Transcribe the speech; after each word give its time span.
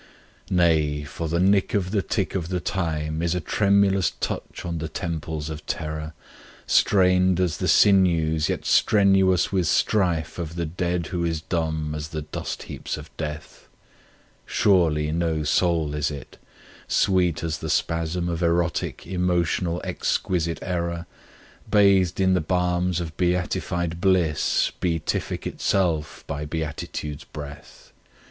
Nay, 0.49 1.03
for 1.03 1.27
the 1.27 1.39
nick 1.39 1.75
of 1.75 1.91
the 1.91 2.01
tick 2.01 2.33
of 2.33 2.49
the 2.49 2.59
time 2.59 3.21
is 3.21 3.35
a 3.35 3.39
tremulous 3.39 4.09
touch 4.19 4.65
on 4.65 4.79
the 4.79 4.89
temples 4.89 5.47
of 5.47 5.63
terror, 5.67 6.13
Strained 6.65 7.39
as 7.39 7.57
the 7.57 7.67
sinews 7.67 8.49
yet 8.49 8.65
strenuous 8.65 9.51
with 9.51 9.67
strife 9.67 10.39
of 10.39 10.55
the 10.55 10.65
dead 10.65 11.05
who 11.13 11.23
is 11.23 11.41
dumb 11.41 11.93
as 11.93 12.07
the 12.07 12.23
dust 12.23 12.63
heaps 12.63 12.97
of 12.97 13.15
death; 13.15 13.67
Surely 14.47 15.11
no 15.11 15.43
soul 15.43 15.93
is 15.93 16.09
it, 16.09 16.39
sweet 16.87 17.43
as 17.43 17.59
the 17.59 17.69
spasm 17.69 18.27
of 18.27 18.41
erotic 18.41 19.05
emotional 19.05 19.79
exquisite 19.83 20.57
error, 20.63 21.05
Bathed 21.69 22.19
in 22.19 22.33
the 22.33 22.41
balms 22.41 22.99
of 22.99 23.15
beatified 23.17 24.01
bliss, 24.01 24.71
beatific 24.79 25.45
itself 25.45 26.23
by 26.25 26.43
beatitude's 26.43 27.23
breath. 27.25 27.93